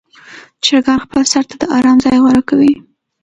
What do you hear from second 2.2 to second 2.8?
غوره کوي.